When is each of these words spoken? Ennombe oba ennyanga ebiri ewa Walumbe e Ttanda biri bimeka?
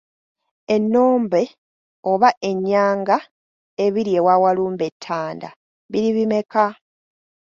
Ennombe 0.75 1.41
oba 2.11 2.29
ennyanga 2.49 3.17
ebiri 3.85 4.11
ewa 4.19 4.33
Walumbe 4.43 4.83
e 4.89 4.93
Ttanda 4.95 5.49
biri 5.91 6.09
bimeka? 6.15 6.65